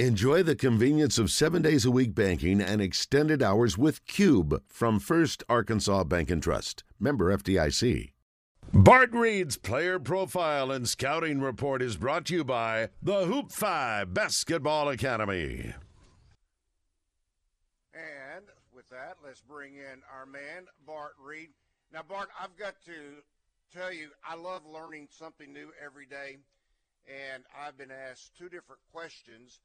[0.00, 4.98] Enjoy the convenience of seven days a week banking and extended hours with Cube from
[4.98, 6.82] First Arkansas Bank and Trust.
[6.98, 8.10] Member FDIC.
[8.72, 14.12] Bart Reid's player profile and scouting report is brought to you by the Hoop 5
[14.12, 15.74] Basketball Academy.
[17.94, 21.50] And with that, let's bring in our man, Bart Reid.
[21.92, 23.22] Now, Bart, I've got to
[23.72, 26.38] tell you, I love learning something new every day.
[27.06, 29.60] And I've been asked two different questions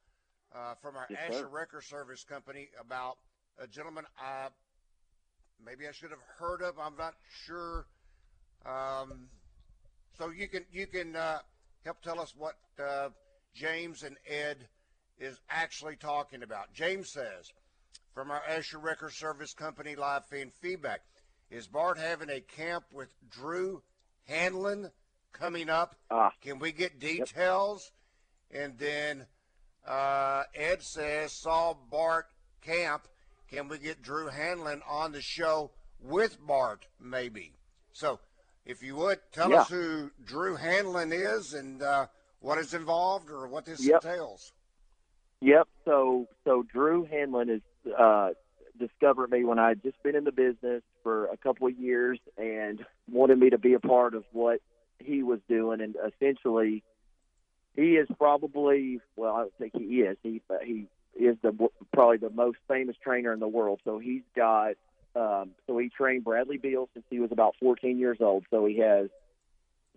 [0.56, 1.48] uh, from our Yes, Asher sir.
[1.48, 3.18] Record Service Company about
[3.62, 4.48] a gentleman I
[5.64, 6.80] maybe I should have heard of.
[6.80, 7.16] I'm not
[7.46, 7.86] sure.
[8.66, 9.28] Um,
[10.18, 11.40] so you can you can uh,
[11.84, 13.10] help tell us what uh,
[13.54, 14.68] James and Ed
[15.18, 16.74] is actually talking about.
[16.74, 17.52] James says
[18.14, 21.02] from our Asher Record Service Company live fan feedback.
[21.52, 23.82] Is Bart having a camp with Drew
[24.30, 24.92] Hanlen
[25.34, 25.96] coming up?
[26.12, 26.32] Ah.
[26.42, 27.92] Can we get details?
[28.52, 29.26] And then
[29.90, 32.28] uh, Ed says, saw Bart
[32.62, 33.08] camp.
[33.50, 37.54] Can we get Drew Hanlen on the show with Bart, maybe?
[37.92, 38.20] So,
[38.66, 39.62] if you would, tell Yeah.
[39.62, 42.06] us who Drew Hanlen is and uh,
[42.40, 44.04] what is involved or what this Yep.
[44.06, 44.54] entails.
[45.42, 45.68] Yep.
[45.86, 47.62] So so Drew Hanlen is
[47.98, 48.30] uh,
[48.78, 52.20] discovered me when I had just been in the business for a couple of years
[52.38, 54.60] and wanted me to be a part of what
[55.00, 56.84] he was doing, and essentially,
[57.80, 60.18] he is probably well, I don't think he is.
[60.24, 63.80] He he is the probably the most famous trainer in the world.
[63.84, 64.74] So he's got.
[65.16, 68.46] Um, so he trained Bradley Beal since he was about 14 years old.
[68.52, 69.10] So he has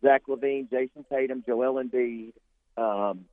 [0.01, 2.33] Zach LaVine, Jayson Tatum, Joel Embiid,
[2.79, 3.27] um,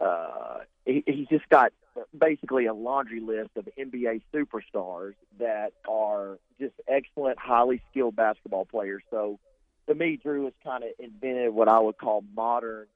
[0.00, 1.72] uh, he, he's just got
[2.16, 9.02] basically a laundry list of NBA superstars that are just excellent, highly skilled basketball players.
[9.10, 9.38] So
[9.88, 12.86] to me, Drew has kind of invented what I would call modern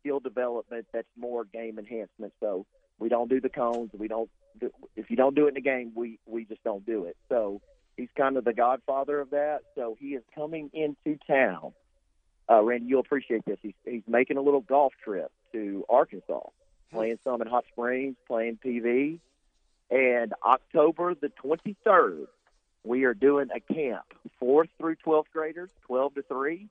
[0.00, 2.32] skill development that's more game enhancement.
[2.40, 2.66] So
[2.98, 3.90] we don't do the cones.
[3.96, 4.30] We don't.
[4.58, 7.16] Do, if you don't do it in the game, we we just don't do it.
[7.28, 7.60] So
[7.96, 9.60] he's kind of the godfather of that.
[9.74, 11.72] So he is coming into town.
[12.50, 13.58] Uh, Randy, you'll appreciate this.
[13.62, 16.48] He's he's making a little golf trip to Arkansas,
[16.92, 19.20] playing some in Hot Springs, playing PV,
[19.90, 22.26] and October the 23rd,
[22.84, 24.04] we are doing a camp,
[24.38, 26.68] fourth through 12th graders, 12 to 3,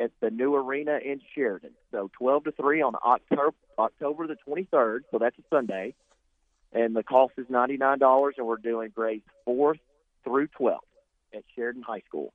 [0.00, 1.72] at the new arena in Sheridan.
[1.90, 5.00] So 12 to 3 on October October the 23rd.
[5.10, 5.94] So that's a Sunday,
[6.72, 9.78] and the cost is $99, and we're doing grades fourth
[10.24, 10.78] through 12th
[11.34, 12.32] at Sheridan High School.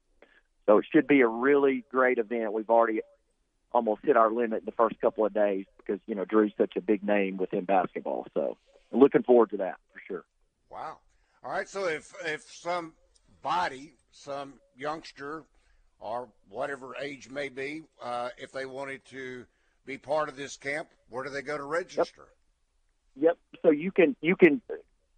[0.65, 2.53] So it should be a really great event.
[2.53, 3.01] We've already
[3.73, 6.75] almost hit our limit in the first couple of days because you know Drew's such
[6.77, 8.27] a big name within basketball.
[8.33, 8.57] So
[8.93, 10.23] I'm looking forward to that for sure.
[10.69, 10.99] Wow.
[11.43, 11.67] All right.
[11.67, 15.43] So if if somebody, some youngster,
[16.03, 19.45] or whatever age may be, uh, if they wanted to
[19.85, 22.27] be part of this camp, where do they go to register?
[23.15, 23.23] Yep.
[23.23, 23.37] yep.
[23.61, 24.61] So you can you can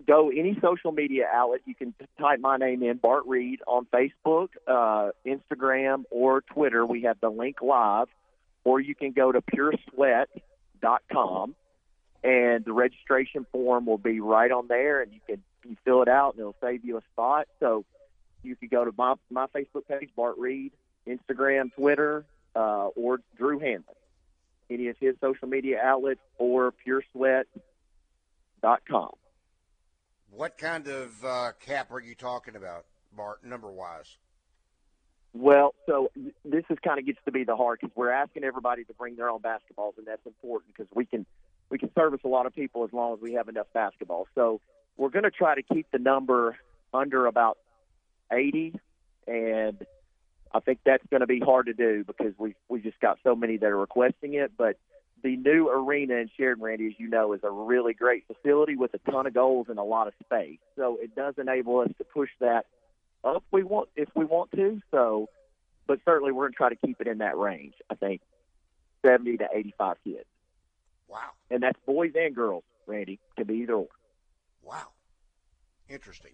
[0.08, 1.62] go any social media outlet.
[1.66, 6.86] You can type my name in Bart Reid on Facebook, uh, Instagram, or Twitter.
[6.86, 8.08] We have the link live,
[8.64, 11.56] or you can go to puresweat.com
[12.24, 16.08] and the registration form will be right on there, and you can you fill it
[16.08, 17.48] out, and it'll save you a spot.
[17.60, 17.86] So
[18.46, 20.72] you could go to my my Facebook page, Bart Reid,
[21.08, 22.26] Instagram, Twitter,
[22.56, 23.84] uh, or Drew Hanlen,
[24.70, 29.12] any of his social media outlets, or puresweat.com.
[30.32, 32.86] What kind of uh, cap are you talking about,
[33.16, 34.18] Bart, number wise?
[35.34, 36.10] Well, so
[36.46, 39.18] this is kind of gets to be the hard because we're asking everybody to bring
[39.18, 41.26] their own basketballs, and that's important because we can
[41.70, 44.28] we can service a lot of people as long as we have enough basketballs.
[44.34, 44.62] So
[44.98, 46.58] we're going to try to keep the number
[46.94, 47.58] under about
[48.32, 48.80] 80,
[49.28, 49.86] and
[50.54, 53.36] I think that's going to be hard to do because we we just got so
[53.36, 54.52] many that are requesting it.
[54.58, 54.78] But
[55.24, 58.94] the new arena in Sheridan, Randy, as you know, is a really great facility with
[58.94, 60.60] a ton of goals and a lot of space.
[60.76, 62.66] So it does enable us to push that
[63.24, 64.82] up we want if we want to.
[64.92, 65.30] So,
[65.88, 67.74] but certainly we're going to try to keep it in that range.
[67.90, 68.22] I think
[69.06, 70.26] seventy to eighty-five kids,
[71.08, 71.32] Wow.
[71.50, 72.64] and that's boys and girls.
[72.88, 73.88] Randy can be either or.
[74.62, 74.90] Wow.
[75.90, 76.32] Interesting.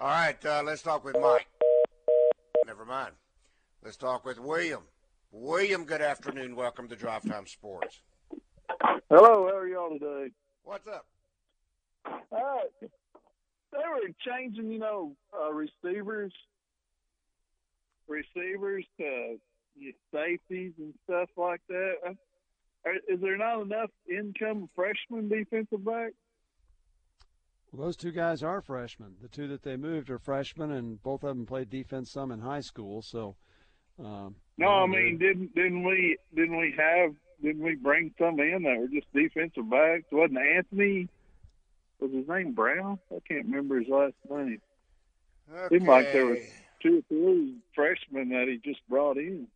[0.00, 1.48] All right, uh, let's talk with Mike.
[2.66, 3.14] Never mind.
[3.82, 4.82] Let's talk with William.
[5.32, 6.54] William, good afternoon.
[6.54, 8.00] Welcome to Drive Time Sports.
[9.10, 10.30] Hello, how are y'all today?
[10.62, 11.06] What's up?
[12.06, 12.90] All right.
[13.72, 16.32] They were changing, you know, uh, receivers,
[18.06, 19.36] receivers to
[20.14, 21.94] safeties and stuff like that.
[22.06, 26.12] Uh, Is there not enough income freshman defensive back?
[27.72, 29.16] Well, those two guys are freshmen.
[29.20, 32.40] The two that they moved are freshmen, and both of them played defense some in
[32.40, 33.02] high school.
[33.02, 33.36] So,
[33.98, 38.40] um, No, I yeah, mean, didn't didn't we didn't we have didn't we bring some
[38.40, 40.04] in that were just defensive backs?
[40.10, 41.08] Wasn't Anthony?
[42.00, 42.98] Was his name Brown?
[43.10, 44.60] I can't remember his last name.
[45.52, 45.76] Okay.
[45.76, 46.38] Seemed like there was
[46.80, 49.48] two or three freshmen that he just brought in.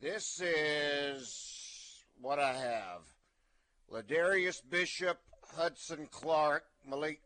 [0.00, 3.02] This is what I have.
[3.92, 5.18] Ladarius Bishop,
[5.56, 7.20] Hudson Clark, Malik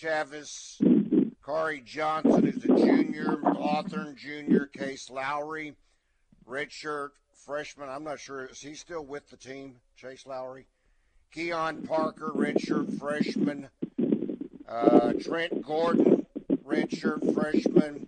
[0.00, 0.80] Chavis,
[1.42, 5.74] Khari Johnson, who's a junior, McLaughlin Jr., Case Lowry,
[6.48, 7.10] redshirt
[7.44, 7.88] freshman.
[7.88, 8.46] I'm not sure.
[8.46, 10.66] Is he still with the team, Chase Lowry?
[11.34, 13.68] Keuan Parker, redshirt freshman.
[14.68, 16.26] Uh, Trent Gordon,
[16.66, 18.06] redshirt freshman.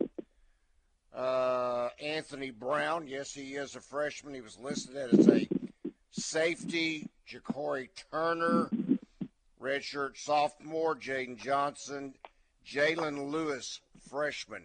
[1.15, 4.35] Uh, Anthony Brown, yes, he is a freshman.
[4.35, 5.49] He was listed as a
[6.11, 7.09] safety.
[7.29, 8.71] Ja'Cory Turner,
[9.69, 10.97] redshirt sophomore.
[10.97, 12.15] Jaden Johnson,
[12.67, 13.81] Jalen Lewis,
[14.11, 14.65] freshman.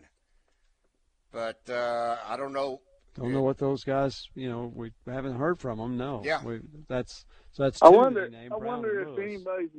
[1.31, 2.81] But uh, I don't know.
[3.15, 4.27] Don't know what those guys.
[4.35, 5.97] You know, we haven't heard from them.
[5.97, 6.21] No.
[6.23, 6.43] Yeah.
[6.43, 7.81] We, that's so that's.
[7.81, 8.29] I wonder.
[8.29, 9.19] named, I Brown wonder if Lewis.
[9.23, 9.69] anybody's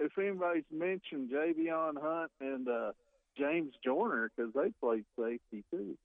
[0.00, 2.92] if anybody's mentioned Javion Hunt and uh,
[3.38, 5.96] James Joyner because they played safety too.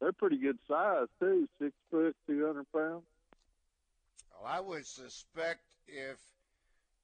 [0.00, 3.04] They're pretty good size too, six foot, two hundred pounds.
[4.30, 6.18] Well, I would suspect if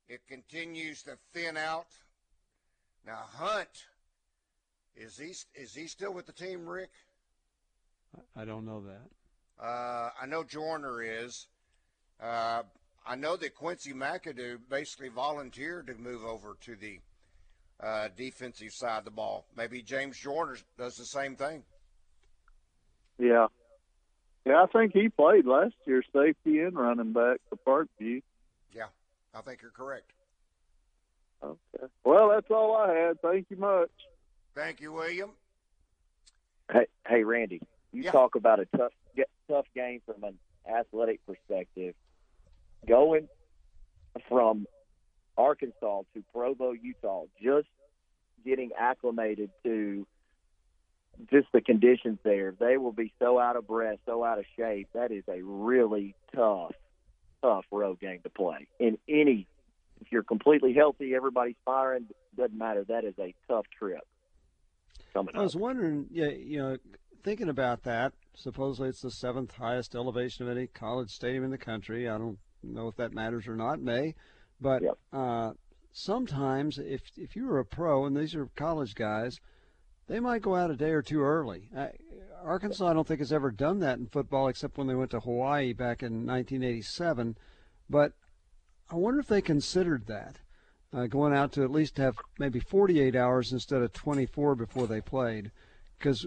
[0.09, 1.87] it continues to thin out.
[3.07, 3.87] Now Hunt,
[4.97, 6.91] is he is he still with the team, Rick?
[8.37, 9.65] I don't know that.
[9.65, 11.47] Uh, I know Joyner is.
[12.21, 12.63] Uh,
[13.07, 17.01] I know that Quincy McAdoo basically volunteered to move over to the
[17.83, 19.47] uh, defensive side of the ball.
[19.57, 21.65] Maybe James Joyner does the same thing.
[23.19, 23.49] Yeah,
[24.45, 24.63] yeah.
[24.63, 28.23] I think he played last year, safety and running back for Parkview.
[28.73, 28.87] Yeah,
[29.35, 30.13] I think you're correct.
[31.43, 31.87] Okay.
[32.05, 33.21] Well, that's all I had.
[33.21, 33.91] Thank you much.
[34.55, 35.31] Thank you, William.
[36.71, 37.61] Hey, hey, Randy,
[37.93, 38.13] you Yeah.
[38.13, 38.93] talk about a tough,
[39.49, 41.95] tough game from an athletic perspective.
[42.87, 43.29] Going
[44.29, 44.67] from
[45.37, 47.69] Arkansas to Provo, Utah, just
[48.45, 50.07] getting acclimated to
[51.31, 52.53] just the conditions there.
[52.53, 54.89] They will be so out of breath, so out of shape.
[54.95, 56.75] That is a really tough,
[57.43, 58.67] tough road game to play.
[58.79, 59.47] In any,
[60.01, 62.07] if you're completely healthy, everybody's firing,
[62.37, 62.85] doesn't matter.
[62.85, 64.01] That is a tough trip.
[65.13, 65.45] Coming I up.
[65.45, 66.77] was wondering, yeah, you know,
[67.23, 68.13] thinking about that.
[68.35, 72.09] Supposedly, it's the seventh highest elevation of any college stadium in the country.
[72.09, 73.81] I don't know if that matters or not.
[73.81, 74.15] May,
[74.61, 74.99] but Yep.
[75.13, 75.51] uh,
[75.93, 79.39] sometimes if if you were a pro and these are college guys,
[80.07, 81.69] they might go out a day or two early.
[82.45, 85.21] Arkansas, I don't think has ever done that in football except when they went to
[85.21, 87.37] Hawaii back in 1987.
[87.89, 88.13] But
[88.91, 90.37] I wonder if they considered that
[90.93, 95.01] uh, going out to at least have maybe 48 hours instead of 24 before they
[95.01, 95.51] played.
[95.99, 96.27] Because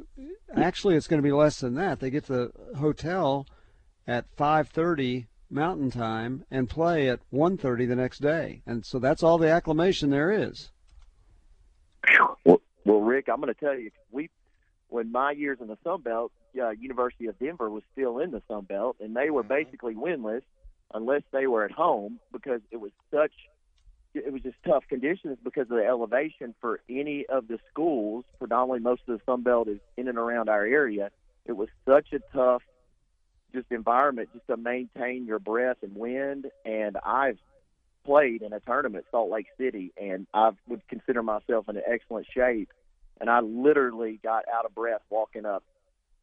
[0.56, 2.00] actually, it's going to be less than that.
[2.00, 3.46] They get to the hotel
[4.08, 9.38] at 5:30 Mountain Time and play at 1:30 the next day, and so that's all
[9.38, 10.72] the acclimation there is.
[12.46, 14.30] Well, well, Rick, I'm going to tell you, we,
[14.90, 18.42] when my years in the Sun Belt, uh, University of Denver was still in the
[18.48, 19.50] Sun Belt, and they were Mhm.
[19.50, 20.44] basically winless
[20.94, 23.34] unless they were at home because it was such,
[24.14, 28.24] it was just tough conditions because of the elevation for any of the schools.
[28.40, 31.12] Predominantly, most of the Sun Belt is in and around our area.
[31.46, 32.64] It was such a tough,
[33.54, 36.50] just environment just to maintain your breath and wind.
[36.64, 37.40] And I've
[38.06, 42.72] played in a tournament, Salt Lake City, and I would consider myself in excellent shape.
[43.20, 45.64] And I literally got out of breath walking up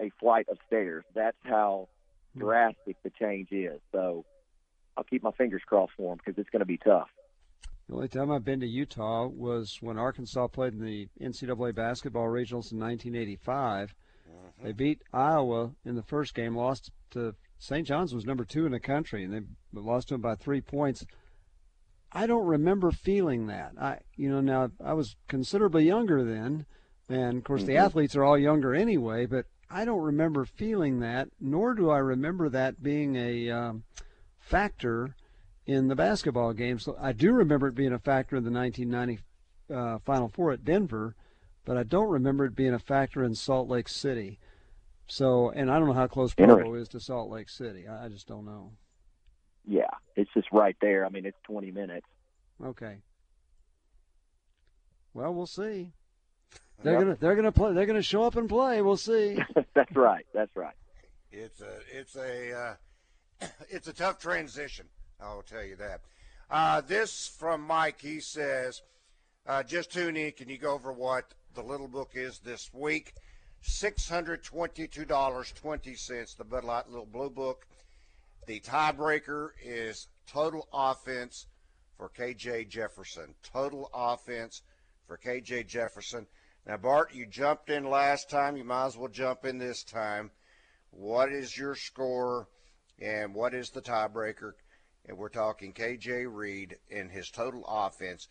[0.00, 1.04] a flight of stairs.
[1.14, 1.88] That's how
[2.36, 3.80] drastic the change is.
[3.92, 4.24] So
[4.96, 7.08] I'll keep my fingers crossed for them because it's going to be tough.
[7.88, 12.26] The only time I've been to Utah was when Arkansas played in the NCAA basketball
[12.26, 13.94] regionals in 1985.
[14.28, 14.64] Mm-hmm.
[14.64, 17.86] They beat Iowa in the first game, lost to St.
[17.86, 19.40] John's was number two in the country, and they
[19.72, 21.04] lost to them by three points.
[22.12, 23.72] I don't remember feeling that.
[23.80, 26.66] I, you know, now I was considerably younger then,
[27.08, 27.80] and of course the Mhm.
[27.84, 29.26] athletes are all younger anyway.
[29.26, 33.84] But I don't remember feeling that, nor do I remember that being a um,
[34.38, 35.16] factor
[35.66, 36.82] in the basketball games.
[36.84, 39.22] So I do remember it being a factor in the 1990
[39.70, 41.14] uh, Final Four at Denver,
[41.64, 44.38] but I don't remember it being a factor in Salt Lake City.
[45.06, 47.86] So, and I don't know how close Provo is to Salt Lake City.
[47.86, 48.72] I, I just don't know.
[49.64, 51.06] Yeah, it's just right there.
[51.06, 52.06] I mean, it's 20 minutes.
[52.62, 52.98] Okay.
[55.14, 55.92] Well, we'll see.
[56.82, 57.02] They're Yep.
[57.02, 57.72] gonna they're gonna play.
[57.72, 58.82] They're gonna show up and play.
[58.82, 59.38] We'll see.
[59.74, 60.26] That's right.
[60.34, 60.74] That's right.
[61.30, 62.52] It's a it's a
[63.40, 64.86] uh, it's a tough transition.
[65.20, 66.00] I'll tell you that.
[66.50, 68.00] Uh, this from Mike.
[68.00, 68.82] He says,
[69.46, 70.32] uh, "Just tune in.
[70.32, 73.14] Can you go over what the little book is this week?
[73.60, 76.34] Six hundred twenty-two dollars twenty cents.
[76.34, 77.66] The Bud Light Little Blue Book.
[78.46, 81.46] the tiebreaker is total offense
[81.96, 83.34] for KJ Jefferson.
[83.44, 84.62] Total offense
[85.06, 86.26] for KJ Jefferson.
[86.66, 88.56] Now, Bart, you jumped in last time.
[88.56, 90.30] You might as well jump in this time.
[90.90, 92.48] What is your score
[93.00, 94.52] and what is the tiebreaker?
[95.06, 98.28] And we're talking KJ Reed in his total offense.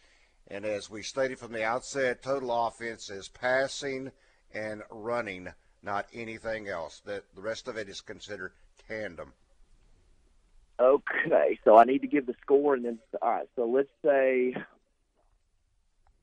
[0.47, 4.11] And as we stated from the outset, total offense is passing
[4.53, 5.49] and running,
[5.83, 7.01] not anything else.
[7.05, 8.53] That the rest of it is considered
[8.87, 9.33] tandem.
[10.79, 13.49] Okay, so I need to give the score, and then all right.
[13.55, 14.55] So let's say,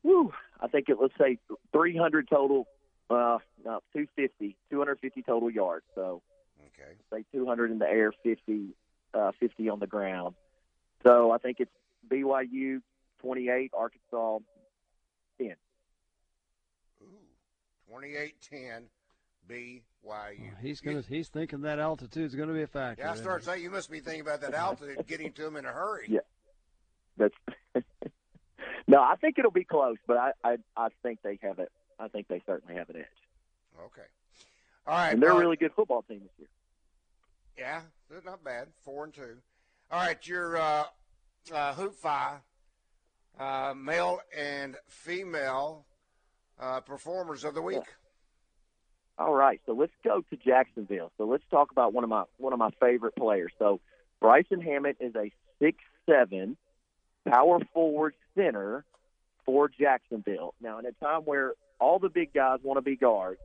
[0.02, 0.96] whoo, I think it.
[1.00, 1.38] Let's say
[1.72, 2.66] 300 total.
[3.10, 5.84] Uh, no, 250, 250 total yards.
[5.94, 6.20] So,
[6.60, 8.74] okay, say 200 in the air, 50,
[9.14, 10.34] uh, 50 on the ground.
[11.02, 11.70] So I think it's
[12.10, 12.80] BYU
[13.20, 14.38] 28, Arkansas
[15.38, 15.54] 10.
[17.02, 18.82] Ooh, 28-10,
[19.48, 19.80] BYU.
[20.02, 20.26] Well,
[20.60, 21.02] he's gonna.
[21.06, 23.02] He's thinking that altitude is going to be a factor.
[23.02, 25.64] Yeah, I started saying you must be thinking about that altitude, getting to him in
[25.64, 26.06] a hurry.
[26.08, 26.20] Yeah,
[27.16, 27.34] that's.
[28.88, 31.70] No, I think it'll be close, but I, I, I think they have it.
[32.00, 33.04] I think they certainly have an edge.
[33.78, 34.08] Okay.
[34.86, 35.12] All right.
[35.12, 36.48] And they're a really good football team this year.
[37.58, 38.68] Yeah, they're not bad.
[38.84, 39.36] Four and two.
[39.90, 40.84] All right, your uh,
[41.52, 42.40] uh, hoop five,
[43.38, 45.84] uh, male and female
[46.58, 47.78] uh, performers of the week.
[47.78, 49.24] Yeah.
[49.24, 51.10] All right, so let's go to Jacksonville.
[51.18, 53.50] So let's talk about one of my one of my favorite players.
[53.58, 53.80] So
[54.20, 55.78] Bryson Hammond is a six
[56.08, 56.56] seven
[57.28, 58.84] power forward center
[59.44, 60.54] for Jacksonville.
[60.60, 63.40] Now, in a time where all the big guys want to be guards,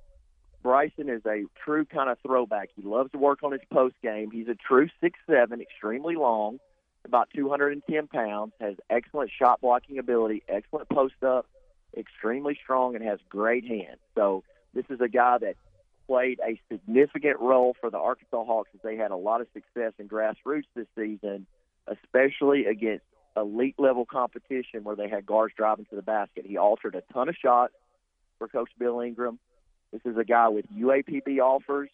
[0.61, 2.69] Bryson is a true kind of throwback.
[2.75, 4.31] He loves to work on his post game.
[4.31, 6.59] He's a true six seven, extremely long,
[7.05, 11.45] about 210 pounds, has excellent shot blocking ability, excellent post up,
[11.97, 13.99] extremely strong, and has great hands.
[14.15, 15.55] So this is a guy that
[16.07, 19.93] played a significant role for the Arkansas Hawks as they had a lot of success
[19.99, 21.45] in grassroots this season,
[21.87, 26.45] especially against elite level competition where they had guards driving to the basket.
[26.45, 27.73] He altered a ton of shots
[28.37, 29.39] for Coach Bill Ingram.
[29.91, 31.89] This is a guy with UAPB offers.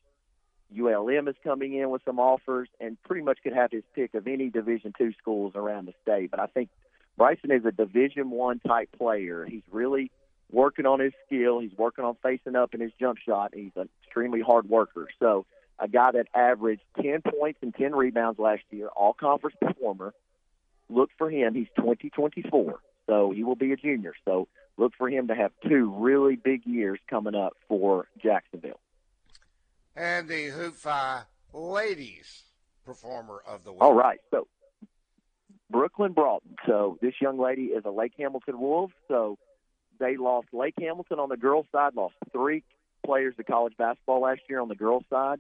[0.78, 4.28] ULM is coming in with some offers, and pretty much could have his pick of
[4.28, 6.30] any Division two schools around the state.
[6.30, 6.70] But I think
[7.18, 9.46] Bryson is a Division one type player.
[9.46, 10.12] He's really
[10.52, 11.60] working on his skill.
[11.60, 13.54] He's working on facing up in his jump shot.
[13.54, 15.08] He's an extremely hard worker.
[15.20, 15.46] So
[15.80, 20.14] a guy that averaged 10 points and 10 rebounds last year, all conference performer.
[20.90, 21.54] Look for him.
[21.54, 24.14] He's 2024, so he will be a junior.
[24.26, 28.80] So look for him to have two really big years coming up for Jacksonville.
[29.96, 32.44] And the Hoop 5 ladies
[32.86, 33.82] performer of the week.
[33.82, 34.48] All right, so
[35.70, 36.56] Brooklyn Broughton.
[36.66, 38.94] So this young lady is a Lake Hamilton Wolves.
[39.08, 39.38] So
[40.00, 42.64] they lost Lake Hamilton on the girls' side, lost three
[43.06, 45.40] players to college basketball last year on the girls' side.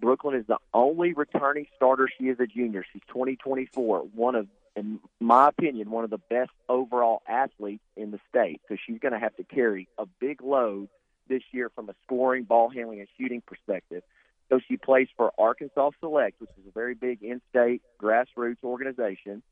[0.00, 2.08] Brooklyn is the only returning starter.
[2.18, 2.84] She is a junior.
[2.92, 4.00] She's 2024.
[4.14, 8.60] One of, in my opinion, one of the best overall athletes in the state.
[8.68, 10.88] So she's going to have to carry a big load
[11.28, 14.02] this year from a scoring, ball handling, and shooting perspective.
[14.48, 19.42] So she plays for Arkansas Select, which is a very big in-state grassroots organization.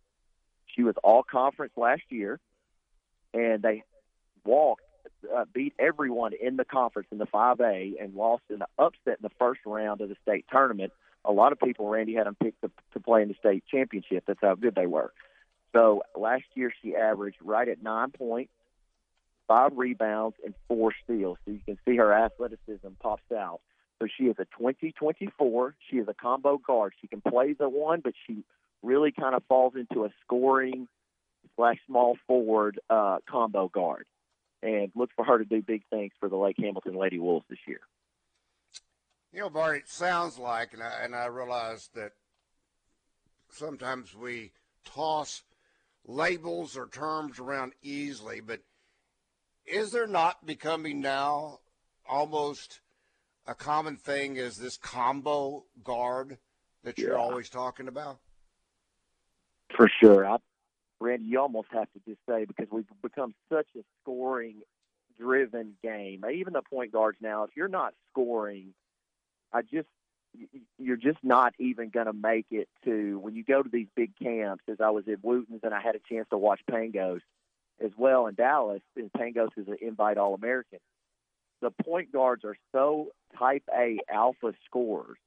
[0.74, 2.40] She was all conference last year,
[3.34, 3.82] and they
[4.44, 4.82] walked,
[5.34, 9.22] uh, beat everyone in the conference in the 5A, and lost in the upset in
[9.22, 10.92] the first round of the state tournament.
[11.24, 14.24] A lot of people, Randy, had them picked to, to play in the state championship.
[14.26, 15.12] That's how good they were.
[15.72, 18.52] So last year she averaged right at nine points,
[19.48, 21.38] five rebounds, and four steals.
[21.44, 23.60] So you can see her athleticism pops out.
[23.98, 25.74] So she is a 2024.
[25.90, 26.92] She is a combo guard.
[27.00, 28.44] She can play the one, but she
[28.82, 30.86] really kind of falls into a scoring
[31.56, 34.06] slash small forward uh, combo guard
[34.62, 37.58] and look for her to do big things for the Lake Hamilton Lady Wolves this
[37.66, 37.80] year.
[39.32, 42.12] You know, Bart, it sounds like, and I, and I realize that
[43.50, 44.52] sometimes we
[44.84, 45.42] toss
[46.06, 48.60] labels or terms around easily, but
[49.66, 51.58] is there not becoming now
[52.08, 52.80] almost
[53.46, 56.38] a common thing as this combo guard
[56.84, 57.18] that you're yeah.
[57.18, 58.18] always talking about?
[59.76, 60.26] For sure.
[60.26, 60.36] I,
[61.00, 64.62] Randy, you almost have to just say because we've become such a scoring
[65.18, 66.24] driven game.
[66.32, 68.74] Even the point guards now, if you're not scoring,
[69.52, 69.88] I just
[70.78, 74.12] you're just not even going to make it to when you go to these big
[74.22, 74.64] camps.
[74.70, 77.20] As I was at Wootton's and I had a chance to watch Pangos
[77.82, 80.78] as well in Dallas, and Pangos is an invite All American.
[81.62, 85.18] The point guards are so type A alpha scorers.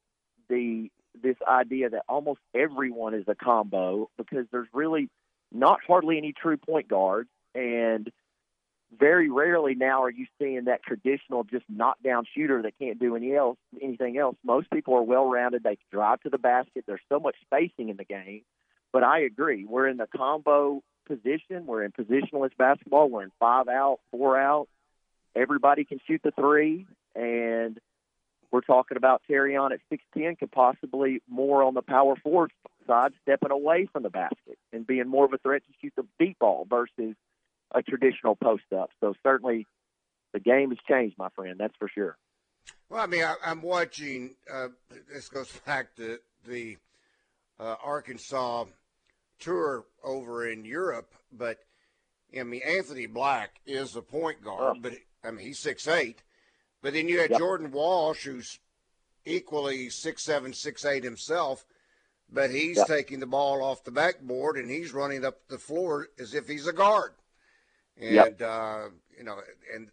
[0.47, 0.89] The
[1.21, 5.09] this idea that almost everyone is a combo because there's really
[5.51, 8.11] not hardly any true point guards, and
[8.97, 13.35] very rarely now are you seeing that traditional just knockdown shooter that can't do any
[13.35, 14.35] else anything else.
[14.43, 15.63] Most people are well rounded.
[15.63, 16.85] They drive to the basket.
[16.87, 18.41] There's so much spacing in the game.
[18.91, 19.65] But I agree.
[19.65, 21.67] We're in the combo position.
[21.67, 23.09] We're in positionless basketball.
[23.09, 24.67] We're in five out, four out.
[25.35, 27.79] Everybody can shoot the three, and
[28.51, 32.51] we're talking about Terry on at 6'10 could possibly more on the power forward
[32.87, 36.05] side, stepping away from the basket and being more of a threat to shoot the
[36.17, 37.15] deep ball versus
[37.73, 38.89] a traditional post up.
[38.99, 39.67] So certainly
[40.33, 41.55] the game has changed, my friend.
[41.59, 42.17] That's for sure.
[42.89, 44.35] Well, I mean, I, am watching.
[44.51, 44.69] Uh,
[45.11, 46.77] this goes back to the
[47.59, 48.65] uh, Arkansas
[49.39, 51.59] tour over in Europe, but
[52.37, 54.79] I mean, Anthony Black is a point guard, oh.
[54.81, 56.21] but I mean, he's six eight.
[56.81, 57.39] But then you had yep.
[57.39, 58.59] Jordan Walsh, who's
[59.25, 61.65] equally six seven, six eight himself,
[62.31, 62.87] but he's yep.
[62.87, 66.67] taking the ball off the backboard and he's running up the floor as if he's
[66.67, 67.11] a guard.
[67.97, 68.41] And yep.
[68.41, 69.39] uh, you know,
[69.75, 69.89] and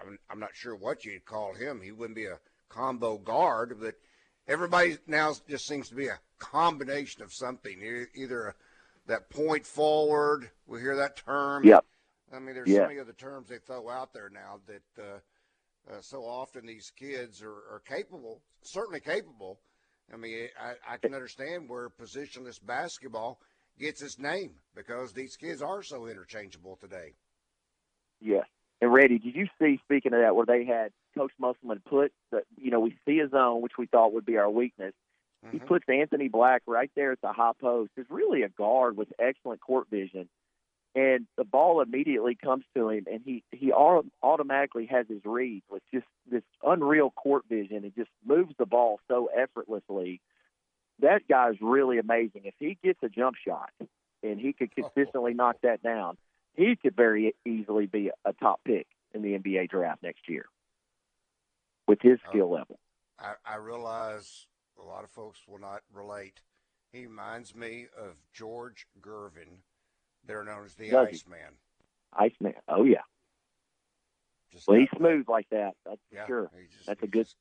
[0.00, 1.80] I'm, I'm not sure what you'd call him.
[1.82, 3.94] He wouldn't be a combo guard, but
[4.46, 8.06] everybody now just seems to be a combination of something.
[8.14, 8.54] Either
[9.06, 11.64] that point forward, we hear that term.
[11.64, 11.84] Yep.
[12.34, 15.18] I mean, there's so many of the terms they throw out there now that uh,
[15.90, 19.60] uh, so often these kids are, are, capable, certainly capable.
[20.12, 23.38] I mean, I, I, can understand where positionless basketball
[23.78, 27.14] gets its name because these kids are so interchangeable today.
[28.20, 28.46] Yes.
[28.80, 32.42] And Randy, did you see, speaking of that, where they had Coach Musselman put the,
[32.56, 34.92] you know, we see a zone, which we thought would be our weakness.
[35.44, 35.56] Mm-hmm.
[35.56, 37.92] He puts Anthony Black right there at the high post.
[37.96, 40.28] Is really a guard with excellent court vision
[40.96, 45.82] and the ball immediately comes to him, and he he automatically has his reads with
[45.92, 50.22] just this unreal court vision and just moves the ball so effortlessly.
[51.00, 52.42] That guy's really amazing.
[52.44, 53.70] If he gets a jump shot
[54.22, 56.16] and he could consistently knock that down,
[56.54, 60.46] he could very easily be a top pick in the NBA draft next year
[61.86, 62.78] with his uh, skill level.
[63.18, 64.46] I, I realize
[64.82, 66.40] a lot of folks will not relate.
[66.90, 69.58] He reminds me of George Gervin
[70.26, 71.54] they're known as the Does Iceman.
[72.12, 72.54] Iceman.
[72.68, 73.02] Oh yeah.
[74.52, 75.72] Just well, he's smooth like that.
[75.84, 76.50] That's yeah, sure.
[76.72, 77.36] Just, That's a good, just,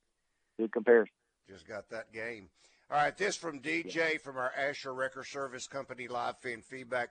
[0.60, 1.14] good comparison.
[1.48, 2.50] Just got that game.
[2.90, 4.18] All right, this from DJ yeah.
[4.24, 7.10] from our Asher Record Service Company live fan feedback.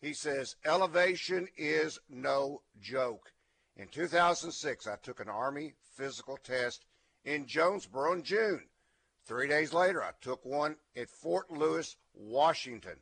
[0.00, 3.32] He says, Elevation is no joke.
[3.76, 6.84] In 2006, I took an Army physical test
[7.24, 8.62] in Jonesboro in June.
[9.24, 12.98] Three days later, I took one at Fort Lewis, Washington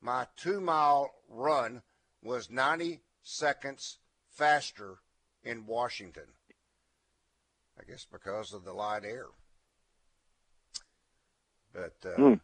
[0.00, 1.82] my two mile run
[2.22, 3.98] was 90 seconds
[4.30, 4.98] faster
[5.42, 6.24] in Washington.
[7.78, 9.26] I guess because of the light air.
[11.72, 12.40] But uh, mm.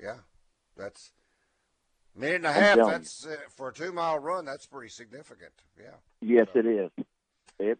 [0.00, 0.18] yeah,
[0.76, 1.10] that's
[2.14, 2.76] a minute and a half.
[2.76, 4.44] That's uh, for a two mile run.
[4.44, 5.52] That's pretty significant.
[5.78, 5.96] Yeah.
[6.20, 6.90] Yes, so, it is.
[7.58, 7.78] It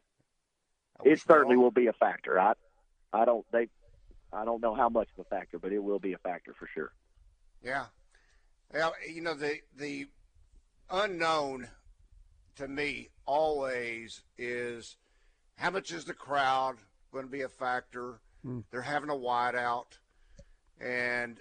[1.04, 2.40] it certainly will be a factor.
[2.40, 2.54] I
[3.12, 3.68] I don't they
[4.32, 6.66] I don't know how much of a factor, but it will be a factor for
[6.66, 6.92] sure.
[7.62, 7.86] Yeah,
[8.72, 10.06] well, you know the the
[10.90, 11.68] unknown
[12.56, 14.96] to me always is
[15.56, 16.76] how much is the crowd
[17.12, 18.20] going to be a factor?
[18.44, 18.64] Mm.
[18.70, 19.98] They're having a wideout,
[20.80, 21.40] and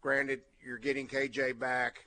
[0.00, 2.06] granted, you're getting KJ back.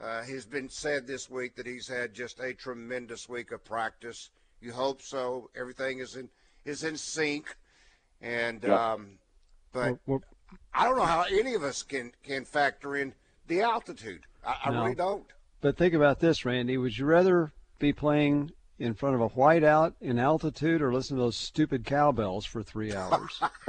[0.00, 4.30] Uh, has been said this week that he's had just a tremendous week of practice.
[4.60, 5.50] You hope so.
[5.56, 6.28] Everything is in
[6.64, 7.56] is in sync,
[8.20, 9.18] and um,
[9.72, 9.98] but
[10.74, 13.14] I don't know how any of us can can factor in
[13.46, 14.26] the altitude.
[14.46, 14.82] I, I no.
[14.82, 15.26] really don't.
[15.60, 16.76] But think about this, Randy.
[16.76, 21.22] Would you rather be playing in front of a whiteout in altitude or listen to
[21.22, 23.40] those stupid cowbells for three hours?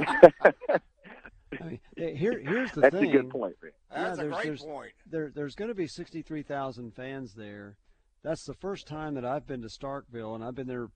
[1.60, 3.06] I mean, eh, here, here's the That's thing.
[3.06, 3.74] That's a good point, Rick.
[3.92, 4.92] That's yeah, a great there's, point.
[5.10, 7.76] There, there's going to be 63,000 fans there.
[8.22, 10.90] That's the first time that I've been to Starkville, and I've been there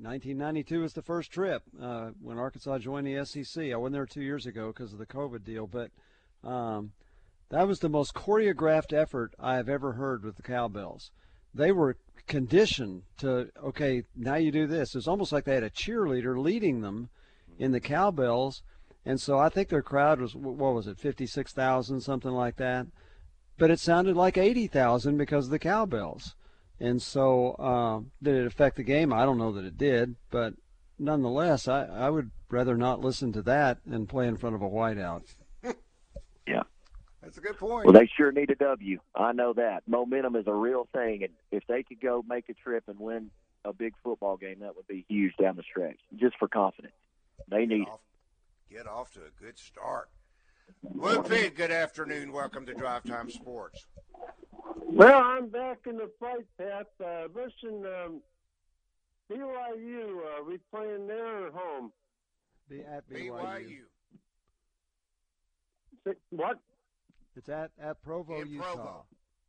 [0.00, 3.72] 1992 was the first trip uh, when Arkansas joined the SEC.
[3.72, 5.90] I went there two years ago because of the COVID deal, but
[6.44, 6.92] um,
[7.48, 11.10] that was the most choreographed effort I have ever heard with the cowbells.
[11.54, 14.94] They were conditioned to okay, now you do this.
[14.94, 17.08] It's almost like they had a cheerleader leading them
[17.58, 18.62] in the cowbells,
[19.04, 22.56] and so I think their crowd was what was it, fifty six thousand, something like
[22.56, 22.86] that.
[23.58, 26.34] But it sounded like eighty thousand because of the cowbells.
[26.78, 29.12] And so, uh, did it affect the game?
[29.12, 30.54] I don't know that it did, but
[30.98, 34.68] nonetheless, I, I would rather not listen to that and play in front of a
[34.68, 35.22] whiteout.
[36.46, 36.62] yeah.
[37.22, 37.86] That's a good point.
[37.86, 39.00] Well, they sure need a W.
[39.14, 39.82] I know that.
[39.86, 43.30] Momentum is a real thing, and if they could go make a trip and win
[43.64, 46.94] a big football game, that would be huge down the stretch, just for confidence.
[47.48, 48.00] They get need off,
[48.70, 50.08] Get off to a good start.
[50.94, 52.32] Lou Pete, good afternoon.
[52.32, 53.86] Welcome to Drive Time Sports.
[54.74, 56.86] Well, I'm back in the flight path.
[57.04, 58.20] Uh, listen, um,
[59.30, 61.92] BYU, are we playing there or home?
[62.68, 63.30] Be at BYU.
[63.30, 63.78] BYU
[66.04, 66.58] Six- What?
[67.36, 68.74] It's at at Provo, in Utah.
[68.74, 69.04] Provo,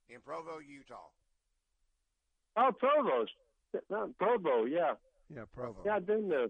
[0.10, 0.96] in Provo, Utah.
[2.58, 3.32] Oh, Provost.
[3.90, 4.94] Not Provo, yeah.
[5.34, 5.82] Yeah, Provo.
[5.86, 6.48] Yeah, I've been there.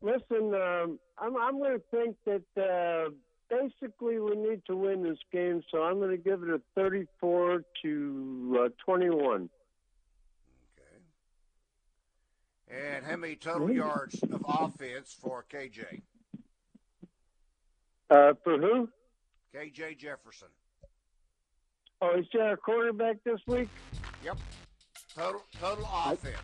[0.00, 3.10] Listen, um, I'm, I'm going to think that uh,
[3.52, 7.62] basically we need to win this game, so I'm going to give it a 34
[7.82, 9.48] to uh, 21.
[12.70, 12.84] Okay.
[12.94, 16.02] And how many total yards of offense for KJ?
[18.10, 18.88] Uh, for who?
[19.54, 20.48] KJ Jefferson.
[22.00, 23.68] Oh, is there a quarterback this week?
[24.24, 24.38] Yep.
[25.14, 26.36] Total total offense.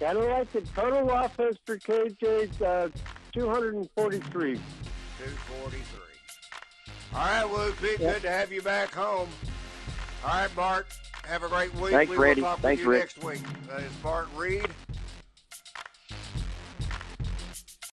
[0.00, 2.88] Of like the total offense for KJ, uh,
[3.32, 4.60] 243.
[5.22, 6.00] 243.
[7.14, 7.98] All right, Whoopie.
[7.98, 9.28] Good to have you back home.
[10.24, 10.86] All right, Bart.
[11.24, 11.92] Have a great week.
[11.92, 12.42] Thanks, we will Randy.
[12.42, 13.00] talk Thanks, with you Rick.
[13.02, 13.68] next week.
[13.68, 14.68] That is Bart Reid.